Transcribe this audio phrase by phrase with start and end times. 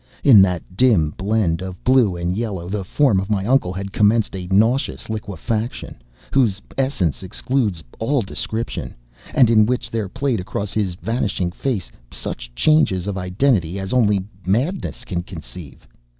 [0.23, 4.35] In that dim blend of blue and yellow the form of my uncle had commenced
[4.35, 6.01] a nauseous liquefaction
[6.33, 8.95] whose essence eludes all description,
[9.35, 14.23] and in which there played across his vanishing face such changes of identity as only
[14.43, 15.87] madness can conceive.